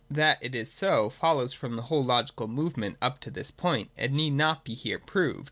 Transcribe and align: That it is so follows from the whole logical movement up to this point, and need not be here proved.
That 0.09 0.39
it 0.41 0.55
is 0.55 0.71
so 0.71 1.11
follows 1.11 1.53
from 1.53 1.75
the 1.75 1.83
whole 1.83 2.03
logical 2.03 2.47
movement 2.47 2.97
up 3.03 3.19
to 3.19 3.29
this 3.29 3.51
point, 3.51 3.91
and 3.95 4.13
need 4.13 4.31
not 4.31 4.63
be 4.65 4.73
here 4.73 4.97
proved. 4.97 5.39